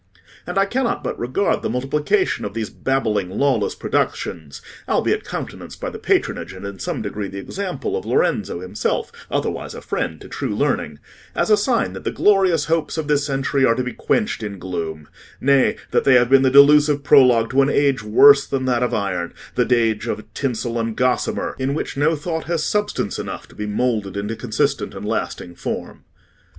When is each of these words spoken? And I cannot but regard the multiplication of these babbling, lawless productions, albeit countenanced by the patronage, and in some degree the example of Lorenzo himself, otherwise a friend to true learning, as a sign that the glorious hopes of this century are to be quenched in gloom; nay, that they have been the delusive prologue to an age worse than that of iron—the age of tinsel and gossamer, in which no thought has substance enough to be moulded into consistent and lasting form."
And 0.47 0.57
I 0.57 0.65
cannot 0.65 1.03
but 1.03 1.19
regard 1.19 1.61
the 1.61 1.69
multiplication 1.69 2.43
of 2.43 2.55
these 2.55 2.71
babbling, 2.71 3.29
lawless 3.29 3.75
productions, 3.75 4.59
albeit 4.89 5.23
countenanced 5.25 5.79
by 5.79 5.91
the 5.91 5.99
patronage, 5.99 6.53
and 6.53 6.65
in 6.65 6.79
some 6.79 7.03
degree 7.03 7.27
the 7.27 7.37
example 7.37 7.95
of 7.95 8.03
Lorenzo 8.03 8.61
himself, 8.61 9.11
otherwise 9.29 9.75
a 9.75 9.81
friend 9.81 10.19
to 10.21 10.27
true 10.27 10.55
learning, 10.55 10.97
as 11.35 11.51
a 11.51 11.55
sign 11.55 11.93
that 11.93 12.03
the 12.03 12.09
glorious 12.09 12.65
hopes 12.65 12.97
of 12.97 13.07
this 13.07 13.23
century 13.27 13.63
are 13.63 13.75
to 13.75 13.83
be 13.83 13.93
quenched 13.93 14.41
in 14.41 14.57
gloom; 14.57 15.07
nay, 15.39 15.75
that 15.91 16.03
they 16.03 16.15
have 16.15 16.31
been 16.31 16.41
the 16.41 16.49
delusive 16.49 17.03
prologue 17.03 17.51
to 17.51 17.61
an 17.61 17.69
age 17.69 18.01
worse 18.01 18.47
than 18.47 18.65
that 18.65 18.81
of 18.81 18.95
iron—the 18.95 19.71
age 19.77 20.07
of 20.07 20.33
tinsel 20.33 20.79
and 20.79 20.95
gossamer, 20.97 21.55
in 21.59 21.75
which 21.75 21.95
no 21.95 22.15
thought 22.15 22.45
has 22.45 22.63
substance 22.63 23.19
enough 23.19 23.47
to 23.47 23.53
be 23.53 23.67
moulded 23.67 24.17
into 24.17 24.35
consistent 24.35 24.95
and 24.95 25.05
lasting 25.05 25.53
form." 25.53 26.05